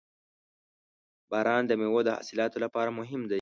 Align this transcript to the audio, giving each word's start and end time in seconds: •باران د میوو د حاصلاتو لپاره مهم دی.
•باران 1.31 1.61
د 1.67 1.71
میوو 1.79 2.01
د 2.05 2.09
حاصلاتو 2.17 2.57
لپاره 2.65 2.89
مهم 2.99 3.21
دی. 3.25 3.29